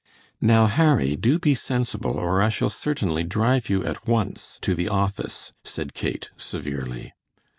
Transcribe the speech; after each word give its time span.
"Now, 0.41 0.65
Harry, 0.65 1.15
do 1.15 1.37
be 1.37 1.53
sensible, 1.53 2.17
or 2.17 2.41
I 2.41 2.49
shall 2.49 2.71
certainly 2.71 3.23
drive 3.23 3.69
you 3.69 3.85
at 3.85 4.07
once 4.07 4.57
to 4.63 4.73
the 4.73 4.89
office," 4.89 5.53
said 5.63 5.93
Kate, 5.93 6.31
severely. 6.37 7.13